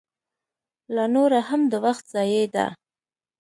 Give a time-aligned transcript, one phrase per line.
[0.95, 2.65] لا نوره هم د وخت ضایع ده.